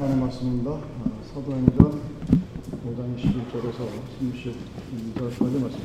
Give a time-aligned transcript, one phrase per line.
[0.00, 0.70] 하나님 말씀입니다.
[0.70, 0.80] 아,
[1.34, 2.00] 사도행전
[2.86, 3.86] 5장 21절에서
[4.18, 5.78] 32절까지 말씀.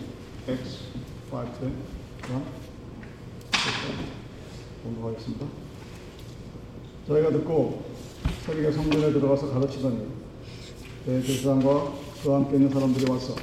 [0.48, 0.84] X
[1.30, 1.74] 5 1
[4.83, 5.46] 공부하겠습니다.
[7.09, 7.83] 저희가 듣고
[8.46, 10.07] 세계 성전에 들어가서 가르치더니
[11.05, 11.93] 대제사장과
[12.23, 13.36] 그와 함께 있는 사람들이 와서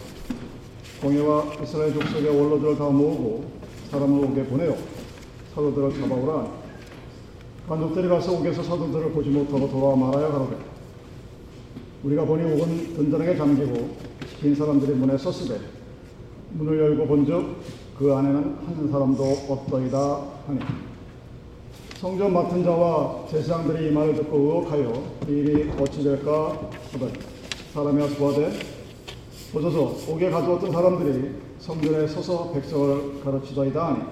[1.02, 3.44] 공예와 이스라엘 족속의 원로들을 다 모으고
[3.90, 4.78] 사람을 오게 보내요.
[5.54, 6.61] 사도들을 잡아오라
[7.68, 10.56] 관족들이 가서 옥에서 사도들을 보지 못하고 돌아와 말하여 가로되
[12.04, 13.90] 우리가 보니 옥은 든든하게 잠기고
[14.40, 15.60] 긴 사람들이 문에 섰으되
[16.54, 17.56] 문을 열고 본즉
[17.96, 20.60] 그 안에는 한 사람도 없더이다 하니.
[21.96, 24.92] 성전 맡은 자와 제사장들이 이 말을 듣고 의혹하여
[25.28, 27.12] 이 일이 어찌 될까 하더니
[27.72, 28.50] 사람이 구하되
[29.52, 34.02] 보소서 옥에 가두었던 사람들이 성전에 서서 백성을 가르치더이다 하니.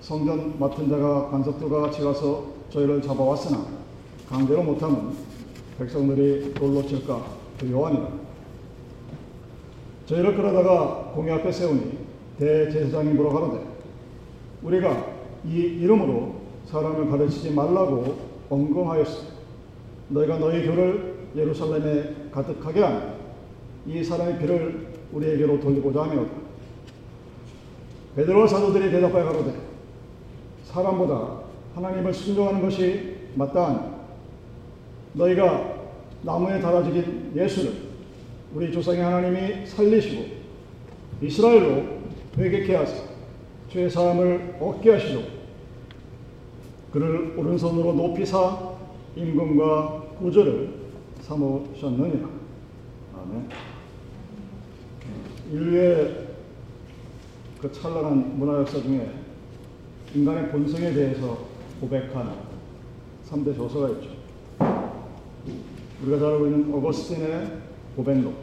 [0.00, 3.64] 성전 맡은 자가 관석들과 같이 가서 저희를 잡아왔으나
[4.28, 5.14] 강제로 못하면
[5.78, 7.24] 백성들이 돌로 칠까
[7.56, 8.08] 두려워하니라.
[10.06, 11.98] 저희를 끌어다가 공회 앞에 세우니
[12.36, 13.64] 대제사장이 물어 가로되
[14.64, 15.06] 우리가
[15.44, 16.34] 이 이름으로
[16.66, 18.18] 사람을 가르치지 말라고
[18.50, 19.22] 언금하였으
[20.08, 23.00] 너희가 너희 교를 예루살렘에 가득하게 하니
[23.86, 26.24] 이 사람의 피를 우리에게로 돌리고자 하며
[28.16, 29.54] 베드로와 사도들이 대답하여 가로되
[30.64, 31.43] 사람보다
[31.74, 33.94] 하나님을 순종하는 것이 마땅하니
[35.14, 35.74] 너희가
[36.22, 37.72] 나무에 달아 죽인 예수를
[38.54, 40.24] 우리 조상의 하나님이 살리시고
[41.22, 41.82] 이스라엘로
[42.38, 42.94] 회개케 하사
[43.70, 45.22] 죄 사함을 얻게 하시고
[46.92, 48.74] 그를 오른손으로 높이사
[49.16, 50.70] 임금과 구주를
[51.22, 52.28] 삼으셨느니라.
[53.16, 53.48] 아멘.
[55.52, 56.26] 인류의
[57.60, 59.10] 그 찬란한 문화 역사 중에
[60.14, 61.53] 인간의 본성에 대해서
[61.84, 62.34] 고백한
[63.28, 64.08] 3대 저서가 있죠.
[66.02, 67.58] 우리가 잘 알고 있는 어거스틴의
[67.94, 68.34] 고백록,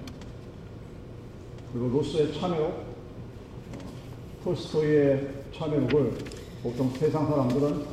[1.74, 2.86] 그리고 로스의 참여록,
[4.44, 6.14] 톨스토이의 참여록을
[6.62, 7.84] 보통 세상 사람들은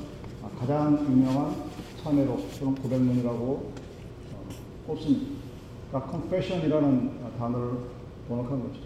[0.59, 1.55] 가장 유명한
[2.03, 3.73] 참여록, 그런 고백문이라고
[4.87, 5.27] 꼽습니다.
[5.91, 7.71] 그러니까 confession이라는 단어를
[8.29, 8.81] 번역한 거죠.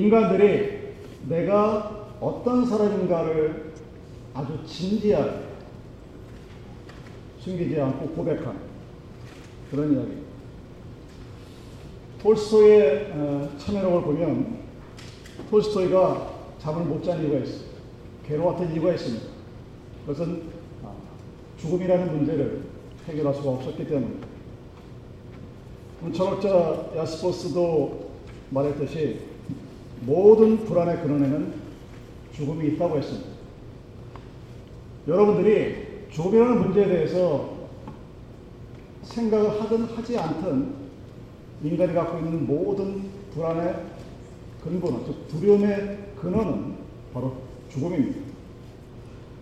[0.00, 0.94] 인간들이
[1.28, 3.72] 내가 어떤 사람인가를
[4.34, 5.53] 아주 진지하게
[7.44, 8.58] 숨기지 않고 고백한
[9.70, 10.24] 그런 이야기.
[12.22, 13.12] 톨스토이의
[13.58, 14.58] 참여록을 보면
[15.50, 17.68] 톨스토이가 잠을 못 잔 이유가 있어요.
[18.26, 19.26] 괴로웠던 이유가 있습니다.
[20.06, 20.42] 그것은
[21.58, 22.62] 죽음이라는 문제를
[23.08, 24.26] 해결할 수가 없었기 때문입니다.
[26.14, 28.10] 철학자 야스포스도
[28.50, 29.20] 말했듯이
[30.00, 31.54] 모든 불안의 근원에는
[32.32, 33.28] 죽음이 있다고 했습니다.
[35.06, 35.83] 여러분들이
[36.14, 37.50] 죽음이라는 문제에 대해서
[39.02, 40.74] 생각을 하든 하지 않든
[41.64, 43.74] 인간이 갖고 있는 모든 불안의
[44.62, 46.76] 근본은, 즉 두려움의 근원은
[47.12, 47.34] 바로
[47.68, 48.20] 죽음입니다.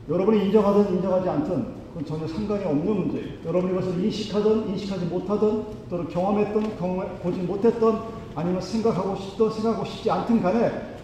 [0.08, 3.44] 여러분이 인정하든 인정하지 않든 그건 전혀 상관이 없는 문제예요.
[3.44, 8.02] 여러분이 이것을 인식하든 인식하지 못하든 또는 경험했던 경험 보지 못했던
[8.34, 10.96] 아니면 생각하고 싶든 생각하고 싶지 않든 간에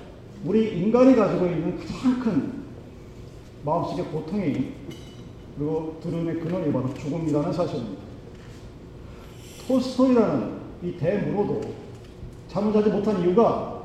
[0.46, 2.52] 우리 인간이 가지고 있는 가장 큰
[3.64, 4.72] 마음속의 고통이
[5.58, 8.00] 그리고 두려움의 근원이 바로 죽음이라는 사실입니다.
[9.66, 11.60] 톨스토이라는 이 대문호도
[12.48, 13.82] 잠을 자지 못한 이유가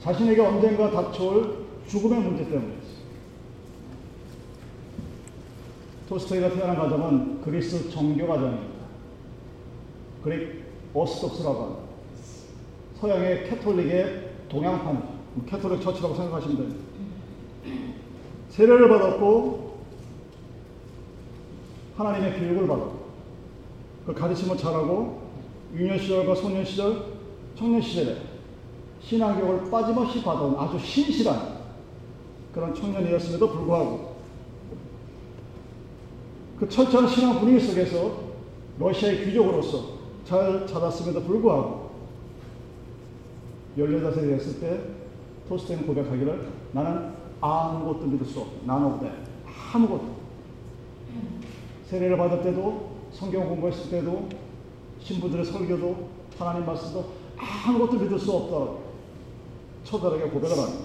[0.00, 2.96] 자신에게 언젠가 닥쳐올 죽음의 문제 때문이었어요.
[6.08, 8.76] 톨스토이가 태어난 가정은 그리스 정교 가정입니다.
[10.24, 10.64] Greek
[10.94, 11.82] Orthodox라고 합니다.
[13.00, 15.02] 서양의 Catholic의 동양판,
[15.46, 16.80] Catholic Church라고 생각하시면 됩니다.
[18.48, 19.65] 세례를 받았고
[21.96, 23.06] 하나님의 교육을 받았고
[24.06, 25.22] 그 가르침을 잘하고
[25.74, 27.16] 유년 시절과 소년 시절,
[27.56, 28.16] 청년 시절에
[29.00, 31.56] 신앙교육을 빠짐없이 받아온 아주 신실한
[32.52, 34.16] 그런 청년이었음에도 불구하고
[36.58, 38.26] 그 철저한 신앙 분위기 속에서
[38.78, 41.90] 러시아의 귀족으로서 잘 자랐음에도 불구하고
[43.78, 44.80] 18살이 됐을 때
[45.48, 48.52] 토스트는 고백하기를 나는 아무것도 믿을 수 없다.
[48.64, 49.10] 나는 없다.
[49.74, 50.15] 아무것도.
[51.86, 54.28] 세례를 받을 때도 성경 공부했을 때도
[55.00, 58.82] 신부들의 설교도 하나님 말씀도 아무것도 믿을 수 없다.
[59.84, 60.84] 처절하게 고백을 합니다.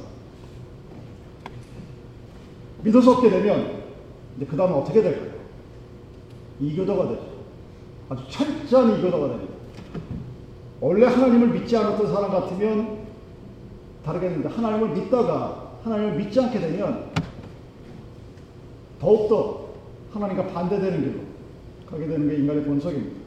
[2.83, 3.83] 믿을 수 없게 되면
[4.37, 5.31] 이제 그 다음에 어떻게 될까요?
[6.59, 7.21] 이교도가 되죠.
[8.09, 9.53] 아주 철저한 이교도가 됩니다.
[10.79, 13.01] 원래 하나님을 믿지 않았던 사람 같으면
[14.03, 17.11] 다르겠는데 하나님을 믿다가 하나님을 믿지 않게 되면
[18.99, 19.60] 더욱더
[20.13, 21.19] 하나님과 반대되는 길로
[21.89, 23.21] 가게 되는 게 인간의 본성입니다.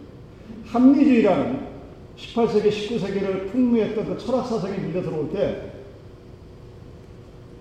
[0.67, 1.75] 합리주의라는
[2.17, 5.73] 18세기, 19세기를 풍미했던 그 철학 사상이 밀려 들어올 때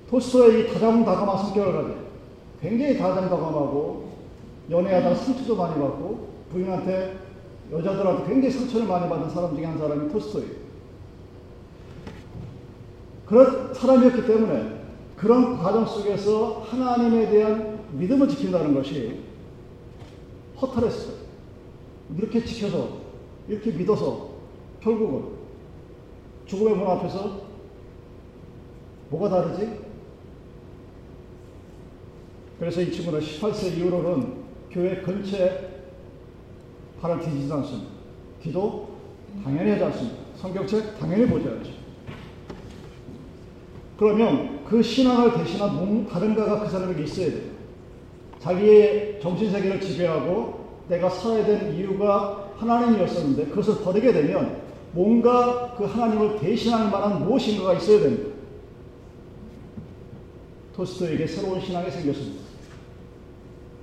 [0.10, 1.96] 토스토의 이 다정다감한 성격을 가지고
[2.62, 4.14] 굉장히 다정다감하고
[4.70, 7.18] 연애하다가 상처도 많이 받고 부인한테
[7.72, 10.64] 여자들한테 굉장히 상처를 많이 받은 사람 중에 한 사람이 토스토예요.
[13.26, 14.84] 그런 사람이었기 때문에
[15.16, 19.22] 그런 과정 속에서 하나님에 대한 믿음을 지킨다는 것이
[20.62, 21.16] 허탈했어요.
[22.18, 23.00] 이렇게 지켜서,
[23.48, 24.30] 이렇게 믿어서
[24.82, 25.34] 결국은
[26.46, 27.42] 죽음의 문 앞에서
[29.10, 29.80] 뭐가 다르지?
[32.60, 35.70] 그래서 이 친구는 18세 이후로는 교회 근처에
[37.00, 37.92] 발을 디지도 않습니다.
[38.42, 38.90] 기도
[39.44, 40.18] 당연히 하지 않습니다.
[40.38, 41.72] 성경책 당연히 보지 않죠.
[43.98, 47.53] 그러면 그 신앙을 대신한 다른 가가 그 사람에게 있어야 돼요.
[48.44, 54.62] 자기의 정신세계를 지배하고 내가 살아야 될 이유가 하나님이었었는데 그것을 버리게 되면
[54.92, 58.34] 뭔가 그 하나님을 대신할 만한 무엇인가가 있어야 됩니다.
[60.76, 62.44] 토스토에게 새로운 신앙이 생겼습니다.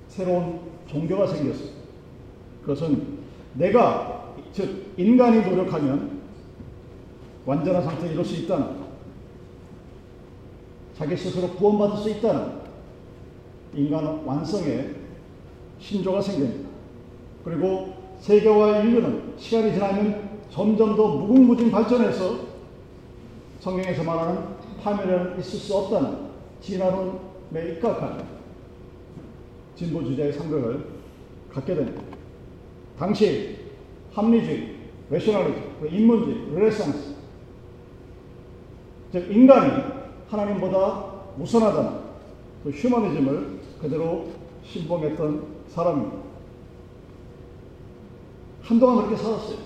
[0.07, 1.81] 새로운 종교가 생겼습니다.
[2.61, 3.17] 그것은
[3.55, 6.21] 내가 즉 인간이 노력하면
[7.47, 8.81] 완전한 상태에 이룰 수 있다는
[10.95, 12.60] 자기 스스로 구원받을 수 있다는
[13.73, 14.95] 인간 완성의
[15.79, 16.69] 신조가 생깁니다.
[17.43, 22.51] 그리고 세계와 인류는 시간이 지나면 점점 더 무궁무진 발전해서
[23.59, 24.43] 성경에서 말하는
[24.83, 26.31] 파멸은 있을 수 없다는
[26.61, 28.23] 진화론에 입각한
[29.75, 30.85] 진보주의자의 성격을
[31.51, 32.01] 갖게 됩니다.
[32.97, 33.57] 당시
[34.13, 34.75] 합리주의,
[35.09, 37.15] 레셔널리즘, 인문주의, 레네상스
[39.11, 39.83] 즉 인간이
[40.27, 41.99] 하나님보다 우선하다는
[42.63, 44.27] 그 휴머니즘을 그대로
[44.63, 46.17] 신봉했던 사람입니다.
[48.61, 49.57] 한동안 그렇게 살았어요.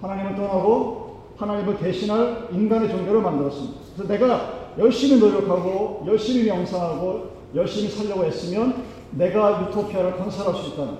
[0.00, 1.06] 하나님을 떠나고
[1.36, 3.80] 하나님을 대신할 인간의 종교를 만들었습니다.
[3.94, 10.98] 그래서 내가 열심히 노력하고 열심히 명상하고 열심히 살려고 했으면 내가 유토피아를 건설할 수 있다는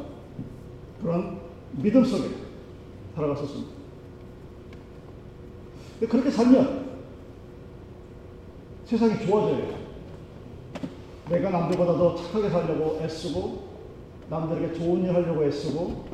[1.02, 1.38] 그런
[1.72, 2.28] 믿음 속에
[3.14, 3.76] 살아갔었습니다.
[6.08, 6.86] 그렇게 살면
[8.84, 9.75] 세상이 좋아져요.
[11.28, 13.64] 내가 남들보다 더 착하게 살려고 애쓰고
[14.30, 16.04] 남들에게 좋은 일 하려고 애쓰고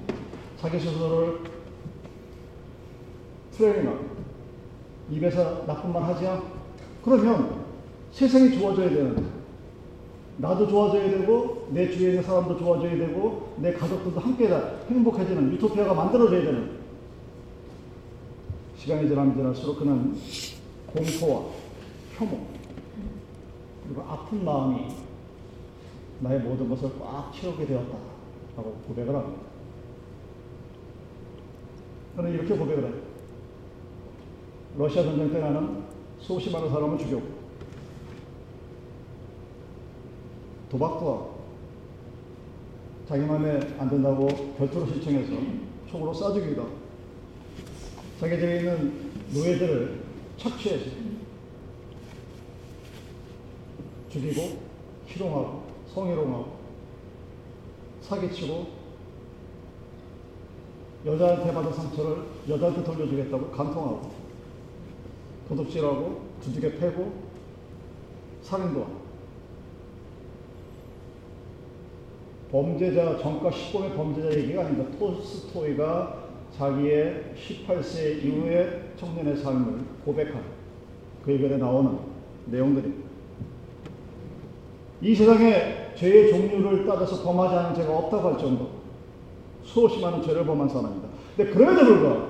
[0.58, 1.40] 자기 스스로를
[3.52, 4.12] 트레이닝하고
[5.10, 6.46] 입에서 나쁜 말 하지 않고
[7.04, 7.62] 그러면
[8.12, 9.22] 세상이 좋아져야 되는데
[10.38, 15.92] 나도 좋아져야 되고 내 주위에 있는 사람도 좋아져야 되고 내 가족들도 함께 다 행복해지는 유토피아가
[15.94, 16.82] 만들어져야 되는.
[18.78, 20.16] 시간이 지나면 지날수록 그는
[20.86, 21.44] 공포와
[22.16, 22.61] 혐오
[23.92, 24.86] 그리고 아픈 마음이
[26.20, 27.98] 나의 모든 것을 꽉 채우게 되었다
[28.56, 29.42] 라고 고백을 합니다.
[32.16, 32.94] 그는 이렇게 고백을 해요.
[34.78, 35.84] 러시아 전쟁 때 나는
[36.20, 37.42] 수없이 많은 사람을 죽였고
[40.70, 41.42] 도박도
[43.06, 45.32] 자기 마음에 안 된다고 별도로 신청해서
[45.90, 46.72] 총으로 쏴 죽이기도 하고
[48.18, 50.02] 자기 집에 있는 노예들을
[50.38, 51.11] 착취해서
[54.12, 54.58] 죽이고
[55.06, 55.62] 희롱하고
[55.94, 56.56] 성희롱하고
[58.02, 58.66] 사기치고
[61.06, 64.10] 여자한테 받은 상처를 여자한테 돌려주겠다고 간통하고
[65.48, 67.12] 도둑질하고 두둑에 패고
[68.42, 69.02] 살인도 하고
[72.50, 74.98] 범죄자 전과 10범의 범죄자 얘기가 아닙니다.
[74.98, 80.44] 토스토이가 자기의 18세 이후의 청년의 삶을 고백한
[81.24, 81.98] 그 글에 나오는
[82.46, 83.11] 내용들입니다.
[85.02, 88.70] 이 세상에 죄의 종류를 따져서 범하지 않은 죄가 없다고 할 정도
[89.64, 91.08] 수없이 많은 죄를 범한 사람입니다.
[91.36, 92.28] 근데 그럼에도 불구하고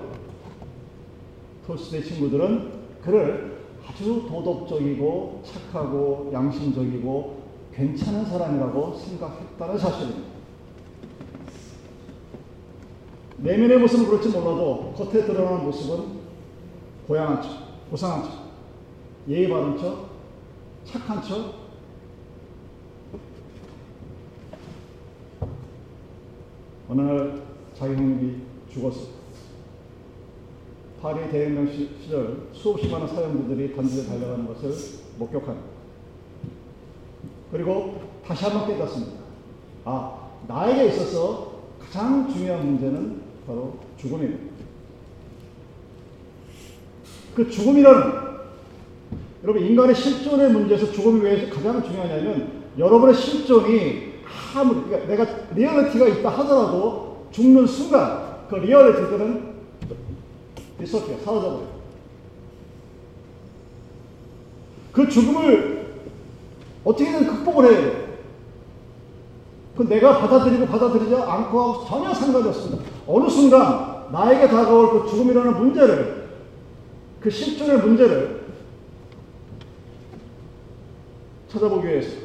[1.67, 7.43] 토스의 친구들은 그를 아주 도덕적이고 착하고 양심적이고
[7.75, 10.33] 괜찮은 사람이라고 생각했다는 사실입니다.
[13.37, 16.23] 내면의 모습은 그렇지 몰라도 겉에 드러나는 모습은
[17.07, 17.50] 고양한 척,
[17.91, 18.33] 고상한 척,
[19.29, 20.07] 예의 바른 척,
[20.85, 21.62] 착한 척,
[26.92, 27.42] 어느 날
[27.75, 28.34] 자기 형님이
[28.70, 29.06] 죽었어.
[31.00, 35.68] 파리 대혁명 시절 수없이 많은 사형들이 단지에 달려가는 것을 목격합니다.
[37.50, 39.22] 그리고 다시 한번 깨닫습니다.
[39.87, 44.52] 아, 나에게 있어서 가장 중요한 문제는 바로 죽음입니다.
[47.34, 48.22] 그 죽음이라는
[49.44, 54.12] 여러분 인간의 실존의 문제에서 죽음이 왜 가장 중요하냐면 여러분의 실존이
[54.54, 59.52] 아무리 그러니까 내가 리얼리티가 있다 하더라도 죽는 순간 그 리얼리티들은
[60.78, 61.73] disappear, 사라져버려요.
[64.92, 66.00] 그 죽음을
[66.85, 68.02] 어떻게든 극복을 해야 돼요.
[69.76, 72.85] 그 내가 받아들이고 받아들이지 않고 하고 전혀 상관이 없습니다.
[73.06, 76.28] 어느 순간 나에게 다가올 그 죽음이라는 문제를,
[77.21, 78.42] 그 실존의 문제를
[81.49, 82.22] 찾아보기 위해서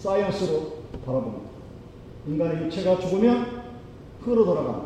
[0.00, 0.72] 사이언스로
[1.04, 1.50] 바라봅니다.
[2.26, 3.62] 인간의 육체가 죽으면
[4.22, 4.80] 흙으로 돌아가는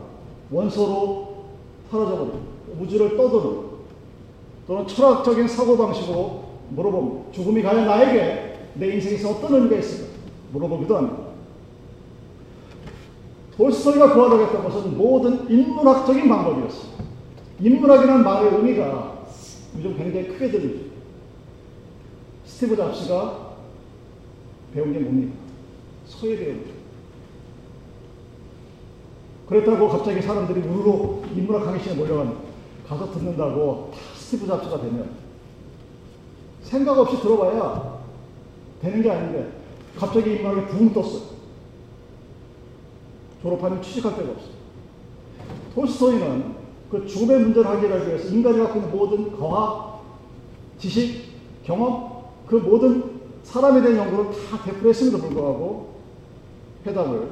[0.50, 1.44] 원소로
[1.90, 2.40] 사라져버리고
[2.80, 3.74] 우주를 떠도는
[4.66, 7.32] 또는 철학적인 사고방식으로 물어봅니다.
[7.32, 10.14] 죽음이 과연 나에게 내 인생에서 어떤 의미가 있을까?
[10.52, 11.24] 물어보기도 합니다.
[13.56, 17.04] 돌스토이가 구하려고 했던 것은 모든 인문학적인 방법이었습니다.
[17.60, 19.26] 인문학이라는 말의 의미가
[19.76, 20.84] 요즘 굉장히 크게 들리죠.
[22.46, 23.43] 스티브 잡스가
[24.74, 25.34] 배운 게 뭡니까?
[26.06, 26.70] 소에 배운 거.
[29.48, 32.40] 그랬다고 갑자기 사람들이 우르르 인문학 강의실에 몰려갑니다.
[32.88, 35.10] 가서 듣는다고 다 스티브 잡스가 되면
[36.62, 38.00] 생각 없이 들어봐야
[38.82, 39.52] 되는 게 아닌데
[39.96, 41.34] 갑자기 인문학이 붕 떴어요.
[43.42, 44.54] 졸업하면 취직할 데가 없어요.
[45.74, 46.54] 톨스토이는
[46.90, 50.02] 그 죽음의 문제를 해결하기 위해서 인간이 갖고 있는 모든 과학,
[50.78, 51.24] 지식,
[51.64, 53.13] 경험, 그 모든
[53.44, 55.94] 사람에 대한 연구를 다 베풀었음에도 불구하고
[56.86, 57.28] 해답을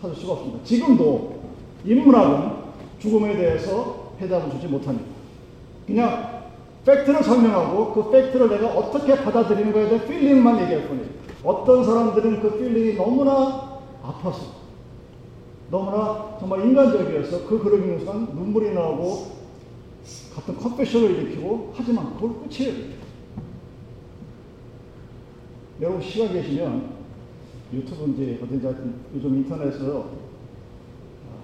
[0.00, 0.64] 찾을 수가 없습니다.
[0.64, 1.40] 지금도
[1.84, 2.52] 인문학은
[2.98, 5.06] 죽음에 대해서 해답을 주지 못합니다.
[5.86, 6.36] 그냥
[6.84, 11.08] 팩트를 설명하고 그 팩트를 내가 어떻게 받아들이는 거에 대한 feeling만 얘기할 뿐이에요.
[11.44, 14.66] 어떤 사람들은 그 feeling이 너무나 아파서
[15.70, 19.36] 너무나 정말 인간적이어서 그 글을 읽는 순간 눈물이 나오고
[20.34, 23.05] 같은 compassion을 일으키고 하지만 그걸 끝이에요.
[25.80, 26.96] 여러분 시간 계시면
[27.72, 28.66] 유튜브인지 어딘지
[29.14, 30.10] 요즘 인터넷에서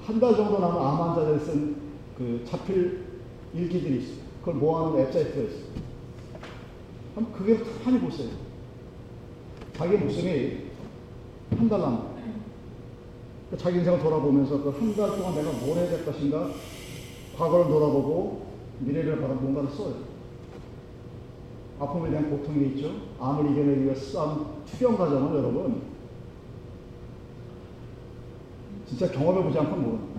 [0.06, 1.76] 한 달 정도 남은 암 환자들 쓴
[2.18, 3.04] 그 자필
[3.54, 4.16] 일기들이 있어요.
[4.40, 5.64] 그걸 모아놓은 웹사이트가 있어요.
[7.14, 8.28] 한번 그게 가만히 보세요.
[9.76, 10.58] 자기 목숨이
[11.56, 12.02] 한달그
[13.58, 16.50] 자기 인생을 돌아보면서 그 한 달 동안 내가 뭘 해야 될 것인가
[17.36, 18.46] 과거를 돌아보고
[18.80, 19.94] 미래를 바라 뭔가를 써요.
[21.82, 22.92] 아픔에 대한 고통이 있죠.
[23.18, 25.82] 암을 이겨내기 위해 싸움 투병 과정을 여러분
[28.86, 30.12] 진짜 경험해보지 않고 모르는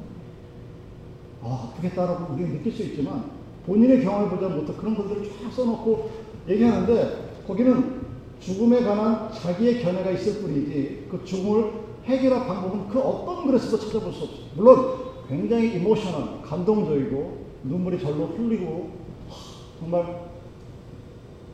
[1.42, 3.32] 아, 아프겠다라고 우리는 느낄 수 있지만
[3.66, 6.10] 본인의 경험해보지 못한 그런 것들을 쫙 써놓고
[6.50, 8.02] 얘기하는데 거기는
[8.42, 11.72] 죽음에 관한 자기의 견해가 있을 뿐이지 그 죽음을
[12.04, 14.46] 해결할 방법은 그 어떤 글에서도 찾아볼 수 없어요.
[14.56, 18.92] 물론 굉장히 emotional, 감동적이고 눈물이 절로 흘리고
[19.30, 20.33] 하, 정말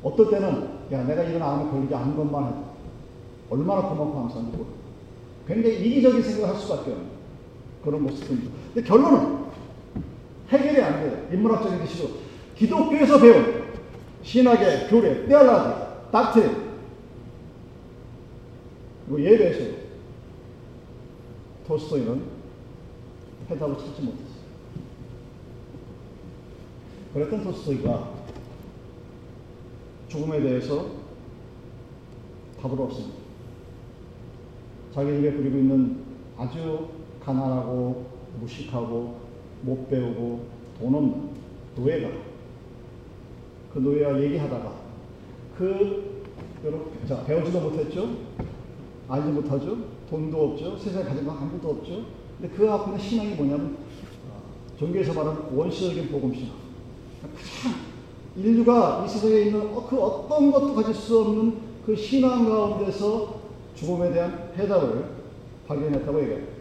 [0.04, 2.66] 어떨 때는 야 내가 이런 암에 걸리지 않은 것만 해도
[3.50, 4.66] 얼마나 고맙고 감사한지
[5.48, 7.08] 굉장히 이기적인 생각을 할 수밖에 없는
[7.84, 8.52] 그런 모습입니다.
[8.74, 9.40] 근데 결론은
[10.50, 11.28] 해결이 안 돼요.
[11.32, 12.10] 인문학적인 기식으로.
[12.56, 13.64] 기독교에서 배운
[14.24, 16.70] 신학의 교례, 떼알라지, 닥트린
[19.08, 19.78] 그리고 예배에서
[21.68, 22.22] 토스토이는
[23.50, 24.40] 해답을 찾지 못했어요.
[27.14, 28.19] 그랬던 토스토이가
[30.10, 30.88] 죽음에 대해서
[32.62, 33.16] 답을 없습니다.
[34.94, 36.04] 자기 입에 부리고 있는
[36.36, 36.90] 아주
[37.24, 38.08] 가난하고
[38.40, 39.20] 무식하고
[39.62, 40.48] 못 배우고
[40.80, 41.30] 돈 없는
[41.76, 42.10] 노예가
[43.74, 44.74] 그 노예와 얘기하다가
[45.58, 46.24] 그
[46.66, 48.10] 여러분 자 배우지도 못했죠?
[49.08, 49.78] 알지 못하죠?
[50.10, 50.78] 돈도 없죠?
[50.78, 52.06] 세상에 가진 건 아무것도 없죠?
[52.40, 53.78] 근데 그 앞에 신앙이 뭐냐면
[54.78, 56.52] 종교에서 말하는 원시적인 복음 신앙.
[56.52, 56.69] 가장
[58.44, 63.40] 인류가 이 세상에 있는 그 어떤 것도 가질 수 없는 그 신앙 가운데서
[63.76, 65.06] 죽음에 대한 해답을
[65.68, 66.54] 발견했다고 얘기합니다.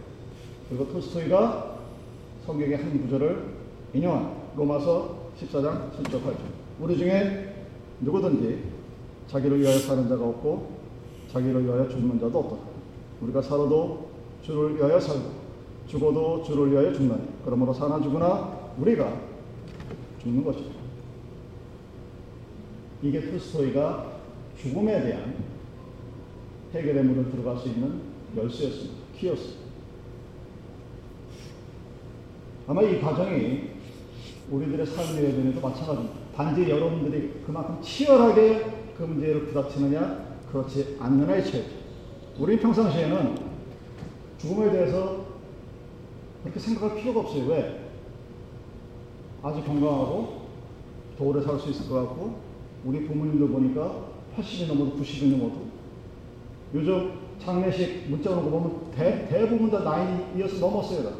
[0.68, 1.78] 그리고 톨스토이가
[2.46, 3.44] 성경의 한 구절을
[3.94, 6.36] 인용한 로마서 14장 7절 8절.
[6.80, 7.54] 우리 중에
[8.00, 8.64] 누구든지
[9.28, 10.78] 자기를 위하여 사는 자가 없고
[11.32, 12.56] 자기를 위하여 죽는 자도 없다.
[13.22, 14.08] 우리가 살아도
[14.42, 15.48] 주를 위하여 살고
[15.86, 19.12] 죽어도 주를 위하여 죽나니 그러므로 사나 죽으나 우리가
[20.22, 20.77] 죽는 것이다.
[23.02, 24.18] 이게 톨스토이가
[24.60, 25.36] 죽음에 대한
[26.74, 28.00] 해결의 문을 들어갈 수 있는
[28.36, 28.96] 열쇠였습니다.
[29.16, 29.68] 키였습니다.
[32.66, 33.70] 아마 이 과정이
[34.50, 36.16] 우리들의 삶의 여정에도 마찬가지입니다.
[36.36, 41.68] 단지 여러분들이 그만큼 치열하게 그 문제를 부닥치느냐, 그렇지 않느냐의 차이죠.
[42.38, 43.36] 우리 평상시에는
[44.38, 45.26] 죽음에 대해서
[46.42, 47.46] 그렇게 생각할 필요가 없어요.
[47.46, 47.80] 왜?
[49.42, 50.48] 아주 건강하고
[51.16, 52.47] 더 오래 살수 있을 것 같고,
[52.84, 54.04] 우리 부모님들 보니까
[54.36, 55.62] 80이 넘어도 90이 넘어도
[56.74, 57.12] 요즘
[57.44, 61.02] 장례식 문자 오는 거 보면 대, 대부분 다 나이 이어서 넘었어요.
[61.04, 61.10] 다.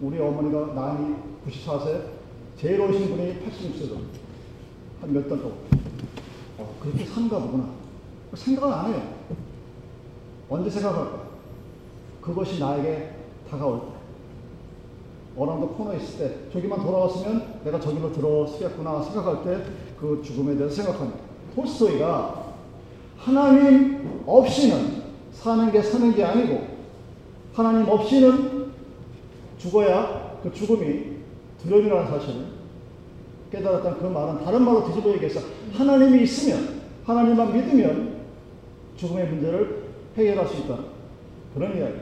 [0.00, 1.14] 우리 어머니가 나이
[1.46, 2.02] 94세,
[2.56, 3.96] 제일 오신 분이 86세죠.
[5.00, 5.56] 한 몇 달 동안.
[6.58, 7.68] 어, 그렇게 산가 보구나.
[8.34, 9.02] 생각을 안 해요.
[10.48, 11.28] 언제 생각할까?
[12.20, 13.10] 그것이 나에게
[13.50, 13.86] 다가올 때.
[15.36, 19.64] 어랑도 코너에 있을 때, 저기만 돌아왔으면 내가 저기로 들어서겠구나 생각할 때
[20.00, 21.20] 그 죽음에 대해서 생각합니다.
[21.54, 22.44] 톨스토이가
[23.18, 25.02] 하나님 없이는
[25.32, 26.66] 사는 게 사는 게 아니고,
[27.52, 28.68] 하나님 없이는
[29.58, 31.18] 죽어야 그 죽음이
[31.62, 32.46] 두려움이라는 사실을
[33.50, 35.40] 깨달았던 그 말은 다른 말로 뒤집어 얘기해서
[35.72, 38.18] 하나님이 있으면, 하나님만 믿으면
[38.96, 39.84] 죽음의 문제를
[40.16, 40.78] 해결할 수 있다.
[41.54, 41.94] 그런 이야기.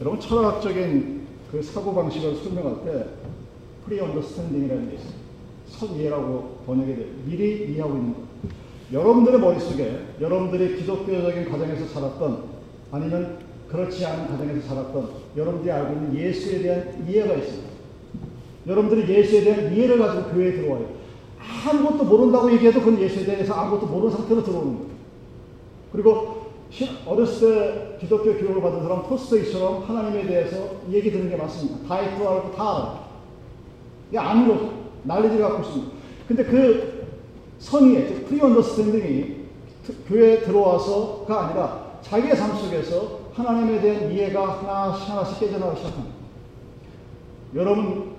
[0.00, 3.06] 여러분 철학적인 그 사고 방식을 설명할 때
[3.84, 4.98] pre-understanding이라는 게.
[4.98, 5.25] 선
[5.96, 7.06] 이해라고 번역이 돼요.
[7.24, 8.20] 미리 이해하고 있는 것.
[8.92, 12.44] 여러분들의 머릿속에 여러분들이 기독교적인 가정에서 살았던
[12.92, 17.68] 아니면 그렇지 않은 가정에서 살았던 여러분들이 알고 있는 예수에 대한 이해가 있습니다.
[18.66, 20.96] 여러분들이 예수에 대한 이해를 가지고 교회에 들어와요.
[21.38, 24.90] 아무것도 모른다고 얘기해도 그건 예수에 대해서 아무것도 모르는 상태로 들어오는 거예요.
[25.92, 26.46] 그리고
[27.06, 31.86] 어렸을 때 기독교 교육을 받은 사람 톨스토이처럼 하나님에 대해서 얘기 듣는 게 많습니다.
[31.88, 33.06] 다 있고 알고 다 알아요.
[34.10, 35.92] 이게 아는 거 난리를 갖고 있습니다.
[36.28, 37.06] 근데 그
[37.58, 39.46] 선이해의 pre-understanding이
[40.08, 46.16] 교회에 들어와서가 아니라 자기의 삶 속에서 하나님에 대한 이해가 하나씩 하나씩 깨져나가기 시작합니다.
[47.54, 48.16] 여러분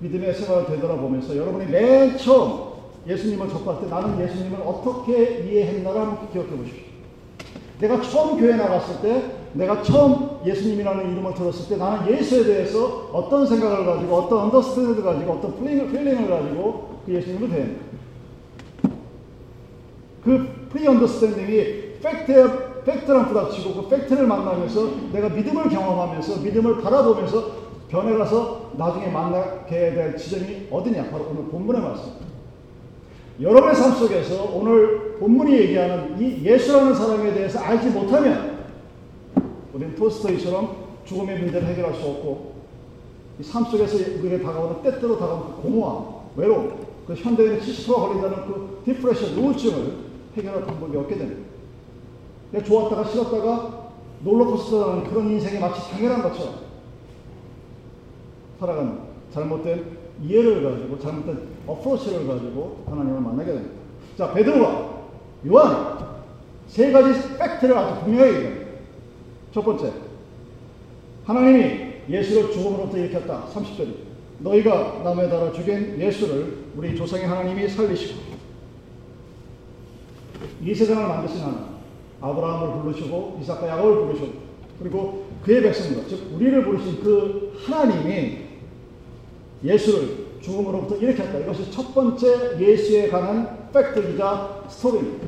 [0.00, 2.68] 믿음의 생활을 되돌아보면서 여러분이 맨 처음
[3.06, 6.84] 예수님을 접할 때 나는 예수님을 어떻게 이해했나를 기억해 보십시오.
[7.80, 13.44] 내가 처음 교회 나갔을 때, 내가 처음 예수님이라는 이름을 들었을 때 나는 예수에 대해서 어떤
[13.44, 17.74] 생각을 가지고, 어떤 understand를 가지고, 어떤 feeling을, feeling을 가지고 그 예수님을 대했나.
[20.24, 22.44] 그 pre-understanding이 팩트에,
[22.84, 30.68] 팩트랑 부닥치고 그 팩트를 만나면서 내가 믿음을 경험하면서 믿음을 바라보면서 변해가서 나중에 만나게 될 지점이
[30.70, 31.10] 어디냐?
[31.10, 32.12] 바로 오늘 본문의 말씀.
[33.40, 38.57] 여러분의 삶 속에서 오늘 본문이 얘기하는 이 예수라는 사람에 대해서 알지 못하면
[39.78, 42.58] 우리는 토스토이처럼 죽음의 문제를 해결할 수 없고
[43.40, 48.82] 이 삶 속에서 우리에게 다가오는 때때로 다가오는 그 공허함, 외로움, 그 현대인의 70%가 걸린다는 그
[48.84, 49.92] 디프레션, 우울증을
[50.36, 51.40] 해결할 방법이 없게 됩니다.
[52.50, 53.90] 내가 좋았다가 싫었다가
[54.24, 56.54] 롤러코스터라는 그런 인생이 마치 당연한 것처럼
[58.58, 58.98] 살아가는
[59.32, 59.84] 잘못된
[60.24, 63.74] 이해를 가지고 잘못된 어프로치를 가지고 하나님을 만나게 됩니다.
[64.16, 64.98] 자, 베드로가
[65.46, 65.98] 요한
[66.66, 68.57] 세 가지 팩트를 아주 분명하게 얘기합니다.
[69.52, 69.92] 첫 번째,
[71.24, 73.46] 하나님이 예수를 죽음으로부터 일으켰다.
[73.52, 74.08] 30절이.
[74.40, 78.20] 너희가 나무에 달아 죽인 예수를 우리 조상의 하나님이 살리시고
[80.62, 81.64] 이 세상을 만드신 하나님
[82.20, 84.32] 아브라함을 부르시고 이삭과 야곱을 부르시고
[84.78, 88.38] 그리고 그의 백성들 즉 우리를 부르신 그 하나님이
[89.64, 91.38] 예수를 죽음으로부터 일으켰다.
[91.38, 95.26] 이것이 첫 번째 예수에 관한 팩트이자 스토리입니다.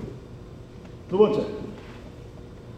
[1.09, 1.44] 두 번째,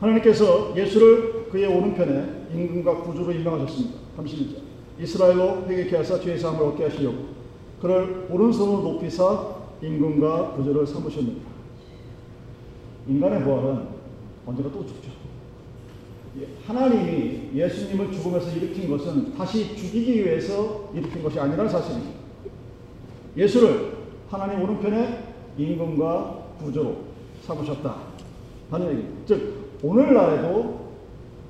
[0.02, 3.98] 하나님께서 예수를 그의 오른편에 임금과 구주로 임명하셨습니다.
[4.18, 4.56] 31절.
[4.98, 7.16] 이스라엘로 회개케 하사 죄의 사함을 얻게 하시려고
[7.80, 11.52] 그를 오른손으로 높이사 임금과 구주를 삼으셨느니라.
[13.08, 13.86] 인간의 부활은
[14.46, 15.10] 언제가 또 죽죠.
[16.66, 22.10] 하나님이 예수님을 죽음에서 일으킨 것은 다시 죽이기 위해서 일으킨 것이 아니라는 사실입니다.
[23.36, 23.92] 예수를
[24.28, 25.24] 하나님 오른편에
[25.58, 26.96] 임금과 구조로
[27.42, 27.96] 삼으셨다.
[28.70, 29.20] 하는 얘기입니다.
[29.26, 30.80] 즉, 오늘날에도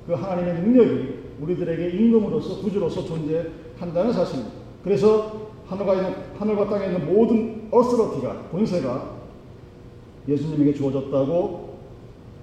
[0.07, 4.55] 그 하나님의 능력이 우리들에게 임금으로서 구주로서 존재한다는 사실입니다.
[4.83, 9.13] 그래서 하늘과, 있는, 하늘과 땅에 있는 모든 어스러티가, 본세가
[10.27, 11.77] 예수님에게 주어졌다고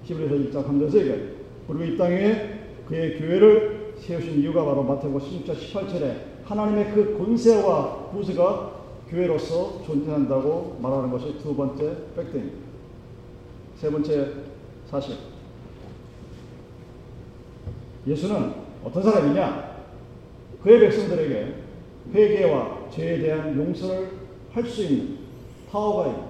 [0.03, 1.41] 히브리서 1장 3절에서 얘기합니다.
[1.67, 8.71] 그리고 이 땅에 그의 교회를 세우신 이유가 바로 마태복음 16장 18절에 하나님의 그 권세와 구세가
[9.09, 12.57] 교회로서 존재한다고 말하는 것이 두 번째 팩트입니다.
[13.75, 14.33] 세 번째
[14.89, 15.30] 사실.
[18.07, 19.71] 예수는 어떤 사람이냐?
[20.63, 21.53] 그의 백성들에게
[22.13, 25.17] 회개와 죄에 대한 용서를 할 수 있는
[25.71, 26.23] 파워가 있는,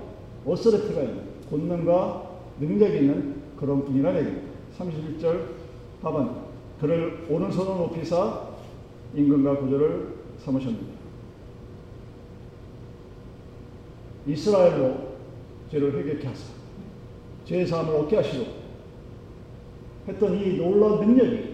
[0.46, 2.30] 어스레트가 있는, 권능과
[2.60, 4.52] 능력이 있는 그런 분이라는 얘기입니다.
[4.78, 5.46] 31절
[6.04, 6.46] 하반
[6.80, 8.48] 그를 오른손으로 높이사
[9.16, 11.02] 임금과 구조를 삼으셨습니다.
[14.28, 15.12] 이스라엘로
[15.72, 16.54] 죄를 회개케 하사
[17.46, 18.46] 죄의 사함을 얻게 하시고
[20.08, 21.51] 했던 이 놀라운 능력이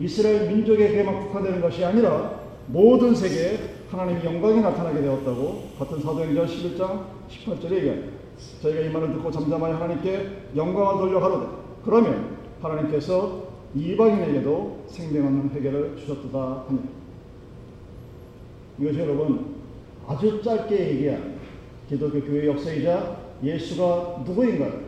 [0.00, 3.58] 이스라엘 민족에게만 국한되는 것이 아니라 모든 세계에
[3.90, 8.18] 하나님의 영광이 나타나게 되었다고 같은 사도행전 11장 18절에 얘기합니다.
[8.62, 11.46] 저희가 이 말을 듣고 잠잠하여 하나님께 영광을 돌려 가로되
[11.84, 16.80] 그러면 하나님께서 이방인에게도 생명 없는 회개를 주셨도다 하니
[18.78, 19.56] 이것이 여러분
[20.06, 21.38] 아주 짧게 얘기한
[21.88, 24.86] 기독교 교회 역사이자 예수가 누구인가를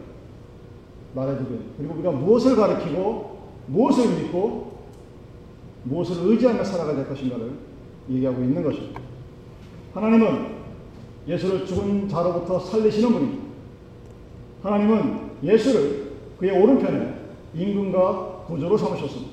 [1.14, 4.69] 말해주고 그리고 우리가 무엇을 가르치고 무엇을 믿고
[5.84, 7.52] 무엇을 의지하며 살아가야 될 것인가를
[8.10, 9.00] 얘기하고 있는 것입니다.
[9.94, 10.60] 하나님은
[11.26, 13.44] 예수를 죽은 자로부터 살리시는 분입니다.
[14.62, 17.14] 하나님은 예수를 그의 오른편에
[17.54, 19.30] 임금과 구조로 삼으셨습니다.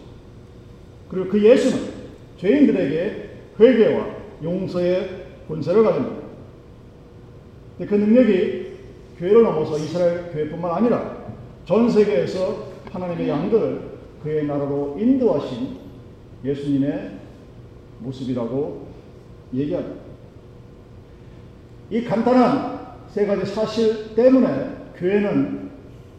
[1.09, 1.93] 그리고 그 예수는
[2.37, 3.29] 죄인들에게
[3.59, 4.07] 회개와
[4.43, 6.27] 용서의 권세를 가집니다.
[7.79, 8.67] 그 능력이
[9.19, 11.17] 교회를 넘어서 이스라엘 교회뿐만 아니라
[11.65, 13.81] 전 세계에서 하나님의 양들을
[14.23, 15.86] 그의 나라로 인도하신
[16.43, 17.19] 예수님의
[17.99, 18.87] 모습이라고
[19.53, 20.01] 얘기합니다.
[21.89, 25.71] 이 간단한 세 가지 사실 때문에 교회는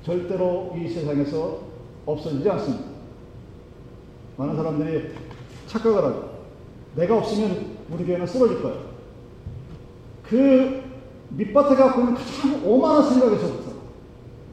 [0.04, 1.60] 절대로 이 세상에서
[2.06, 2.84] 없어지지 않습니다.
[4.36, 5.10] 많은 사람들이
[5.66, 6.38] 착각을 하죠.
[6.96, 8.74] 내가 없으면 우리 교회는 쓰러질 거야.
[10.22, 10.82] 그
[11.30, 13.72] 밑바닥에 갖고 있는 가장 오만한 생각에서부터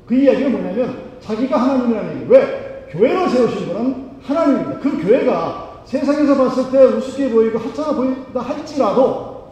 [0.05, 2.31] 그 이야기가 뭐냐면 자기가 하나님이라는 얘기.
[2.31, 2.87] 왜?
[2.91, 4.79] 교회를 세우신 분은 하나님입니다.
[4.79, 9.51] 그 교회가 세상에서 봤을 때 우습게 보이고 하찮아 보인다 할지라도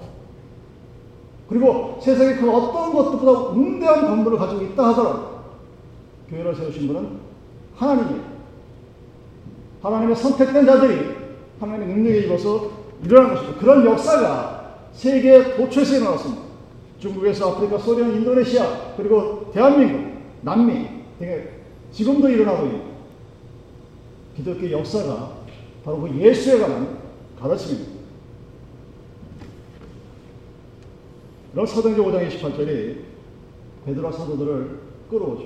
[1.48, 5.34] 그리고 세상에 그 어떤 것보다 웅대한 건물을 가지고 있다 하더라도
[6.30, 7.10] 교회를 세우신 분은
[7.76, 8.34] 하나님이에요.
[9.84, 11.16] 하나님의 선택된 자들이
[11.60, 12.72] 하나님의 능력에 입어서
[13.04, 13.60] 일어난 것입니다.
[13.60, 16.42] 그런 역사가 세계 도처에서 일어났습니다.
[17.00, 20.88] 중국에서 아프리카, 소련, 인도네시아, 그리고 대한민국, 남미
[21.20, 21.50] 등에
[21.92, 22.93] 지금도 일어나고 있는
[24.36, 25.44] 기독교 역사가
[25.84, 27.00] 바로 그 예수에 관한
[27.40, 27.92] 가르침입니다.
[31.52, 32.98] 그럼 사도행전 5장 28절이
[33.86, 35.46] 베드로 사도들을 끌어오죠.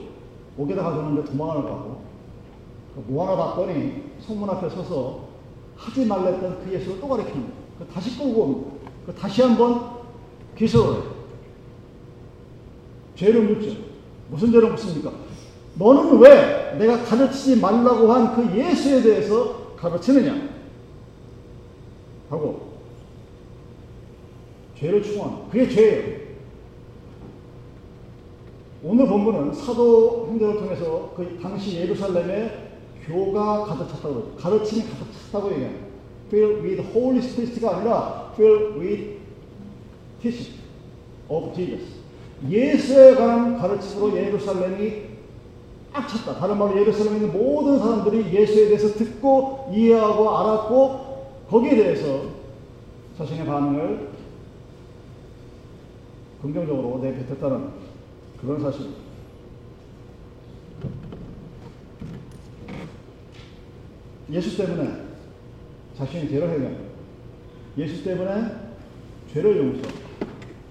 [0.57, 2.01] 옥에다 가져오는데 도망을 가고
[3.07, 5.27] 뭐 하나 봤더니 성문 앞에 서서
[5.75, 7.53] 하지 말랬던 그 예수를 또 가르칩니다.
[7.77, 8.71] 그 다시 끌고 옵니다.
[9.05, 9.97] 그 다시 한번
[10.57, 11.15] 기소를 해요.
[13.15, 13.75] 죄를 묻죠.
[14.29, 15.11] 무슨 죄를 묻습니까?
[15.77, 20.49] 너는 왜 내가 가르치지 말라고 한 그 예수에 대해서 가르치느냐?
[22.29, 22.67] 하고
[24.77, 25.49] 죄를 충원.
[25.49, 26.17] 그게 죄예요.
[28.83, 32.69] 오늘 본문은 사도 행전을 통해서 그 당시 예루살렘에
[33.05, 34.33] 교가 가득 찼다고.
[34.37, 35.87] 가르침이 가득 찼다고 얘기해요.
[36.27, 39.17] Fill with Holy Spirit가 아니라 fill with
[40.21, 40.59] teaching
[41.29, 41.87] of Jesus.
[42.49, 45.16] 예수에 관한 가르침으로 예루살렘이
[45.93, 46.39] 꽉 찼다.
[46.39, 52.23] 다른 말로 예루살렘에 있는 모든 사람들이 예수에 대해서 듣고 이해하고 알았고 거기에 대해서
[53.17, 54.09] 자신의 반응을
[56.41, 57.69] 긍정적으로 내뱉었다는
[58.39, 59.07] 그런 사실입니다.
[64.31, 65.07] 예수 때문에
[65.97, 66.87] 자신이 죄를 해결
[67.77, 68.51] 예수 때문에
[69.33, 69.89] 죄를 용서.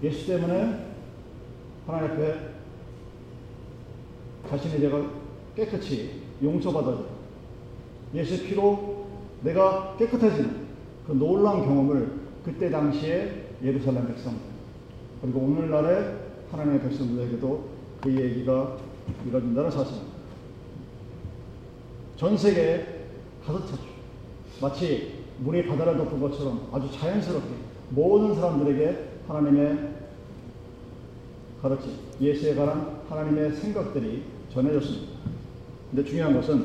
[0.03, 0.87] 예수 때문에
[1.87, 2.56] 하나님 앞에
[4.49, 5.11] 자신의 죄가
[5.55, 6.11] 깨끗이
[6.43, 7.05] 용서받아져.
[8.15, 9.07] 예수 피로
[9.43, 10.67] 내가 깨끗해지는
[11.07, 12.11] 그 놀라운 경험을
[12.45, 14.35] 그때 당시에 예루살렘 백성
[15.21, 16.17] 그리고 오늘날의
[16.51, 17.65] 하나님의 백성들에게도
[18.03, 18.77] 그 얘기가
[19.27, 20.17] 이뤄진다는 사실입니다.
[22.17, 22.87] 전 세계에
[23.45, 23.83] 가득 찼죠.
[24.61, 27.49] 마치 물이 바다를 덮은 것처럼 아주 자연스럽게
[27.91, 29.97] 모든 사람들에게 하나님의
[31.61, 34.23] 가르침, 예수에 관한 하나님의 생각들이
[34.57, 35.13] 전해졌습니다.
[35.91, 36.65] 근데 중요한 것은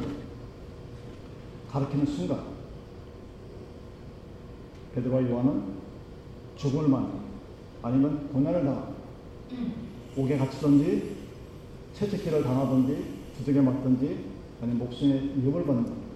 [1.70, 2.42] 가르치는 순간
[4.96, 5.64] 베드로와 요한은
[6.56, 7.12] 죽음을 만
[7.82, 8.88] 아니면 고난을 당하
[10.16, 11.18] 옥에 갇히든지
[11.94, 13.06] 채찍질을 당하든지
[13.38, 14.26] 두들겨 맞든지
[14.62, 16.08] 아니면 목숨의 위협을 받는 겁니다.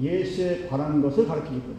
[0.00, 1.78] 예수에 관한 것을 가르치기 때문에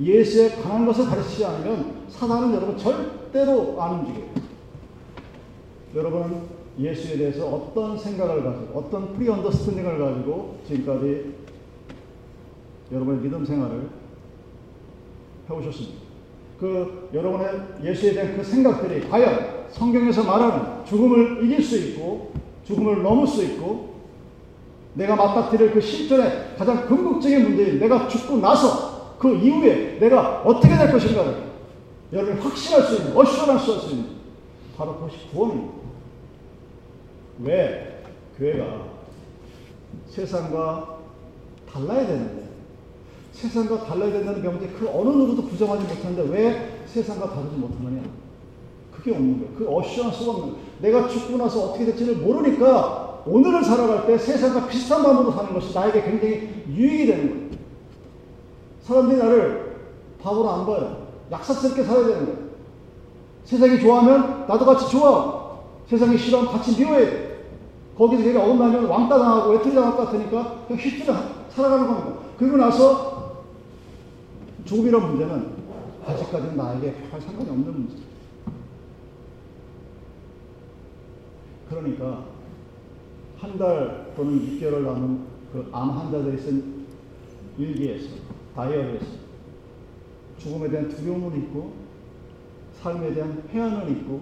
[0.00, 4.28] 예수에 관한 것을 가르치지 않으면 사단은 여러분 절대로 안 움직여요.
[5.96, 11.34] 여러분은 예수에 대해서 어떤 생각을 가지고 어떤 pre-understanding을 가지고 지금까지
[12.92, 13.88] 여러분의 믿음 생활을
[15.50, 15.98] 해오셨습니다.
[16.60, 17.48] 그 여러분의
[17.82, 22.32] 예수에 대한 그 생각들이 과연 성경에서 말하는 죽음을 이길 수 있고
[22.64, 23.94] 죽음을 넘을 수 있고
[24.94, 30.90] 내가 맞닥뜨릴 그 실존의 가장 궁극적인 문제인 내가 죽고 나서 그 이후에 내가 어떻게 될
[30.90, 31.48] 것인가를
[32.12, 34.06] 여러분이 확신할 수 있는, 어시런스 할수 있는
[34.76, 35.77] 바로 그것이 구원입니다.
[37.40, 38.02] 왜
[38.38, 38.88] 교회가
[40.08, 40.98] 세상과
[41.70, 42.48] 달라야 되는데
[43.32, 48.02] 세상과 달라야 된다는 명제 그 어느 누구도 부정하지 못하는데 왜 세상과 다르지 못하느냐?
[48.92, 49.54] 그게 없는 거예요.
[49.56, 50.66] 그 어시런스가 없는 거예요.
[50.80, 56.02] 내가 죽고 나서 어떻게 될지를 모르니까 오늘을 살아갈 때 세상과 비슷한 마음으로 사는 것이 나에게
[56.02, 57.48] 굉장히 유익이 되는 거예요.
[58.82, 59.76] 사람들이 나를
[60.20, 61.08] 바보로 안 봐요.
[61.30, 62.48] 약사스럽게 살아야 되는 거예요.
[63.44, 65.37] 세상이 좋아하면 나도 같이 좋아.
[65.88, 67.28] 세상이 싫어하면 같이 미워야 돼.
[67.96, 71.14] 거기서 걔가 어긋나면 왕따 당하고 외톨이 당할 것 같으니까 그냥 휘뚜려
[71.50, 72.20] 살아가는 겁니다.
[72.38, 73.42] 그리고 나서
[74.64, 75.58] 죽음이란 문제는
[76.06, 78.02] 아직까지는 나에게 별 상관이 없는 문제예요.
[81.68, 82.24] 그러니까
[83.38, 85.20] 한 달 또는 6개월을 남은
[85.52, 86.86] 그 암 환자들이 쓴
[87.56, 88.08] 일기에서
[88.54, 89.06] 다이어리에서
[90.38, 91.72] 죽음에 대한 두려움을 있고
[92.80, 94.20] 삶에 대한 회한을 있고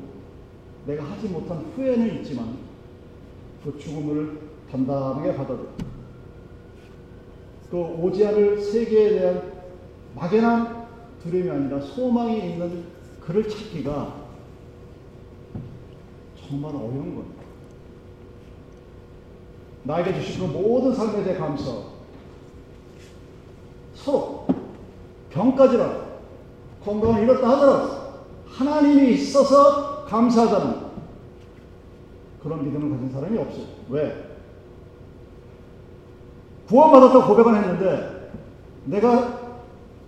[0.87, 2.59] 내가 하지 못한 후회는 있지만
[3.65, 4.39] 그 죽음을
[4.71, 5.69] 단단하게 받아들여
[7.71, 9.53] 그 오지 않을 세계에 대한
[10.15, 10.87] 막연한
[11.23, 12.85] 두려움이 아니라 소망이 있는
[13.21, 14.27] 그를 찾기가
[16.49, 17.43] 정말 어려운 겁니다.
[19.83, 21.73] 나에게 주신 그 모든 삶에 대해 감사.
[23.95, 24.47] 서로
[25.31, 26.07] 병까지라도
[26.85, 28.07] 건강을 잃었다 하더라도
[28.47, 30.87] 하나님이 있어서 감사하자는
[32.43, 33.65] 그런 믿음을 가진 사람이 없어요.
[33.91, 34.25] 왜?
[36.69, 38.31] 구원받았다고 고백은 했는데
[38.85, 39.47] 내가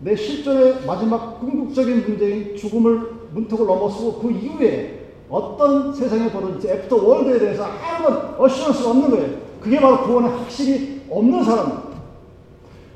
[0.01, 7.39] 내 실존의 마지막 궁극적인 문제인 죽음을 문턱을 넘어서고 그 이후에 어떤 세상에 벌어질지 after world에
[7.39, 9.39] 대해서 아무런 assurance가 없는 거예요.
[9.61, 11.89] 그게 바로 구원의 확신이 없는 사람입니다.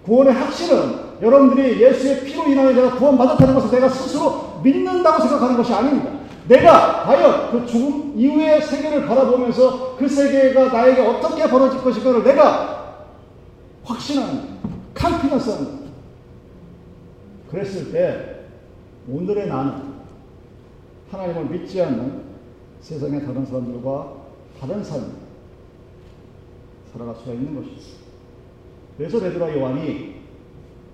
[0.05, 6.22] 구원의 확실은 여러분들이 예수의 피로 인하여 내가 구원받았다는 것을 내가 스스로 믿는다고 생각하는 것이 아닙니다.
[6.49, 13.07] 내가 과연 그 죽음 이후의 세계를 바라보면서 그 세계가 나에게 어떻게 벌어질 것인가를 내가
[13.85, 14.59] 확신하는,
[14.95, 15.83] 컨피던스하는
[17.51, 18.47] 그랬을 때
[19.09, 19.93] 오늘의 나는
[21.11, 22.23] 하나님을 믿지 않는
[22.81, 24.13] 세상의 다른 사람들과
[24.61, 25.13] 다른 삶
[26.93, 27.83] 살아갈 수가 있는 것입니다.
[28.97, 30.23] 그래서 베드로와 요한이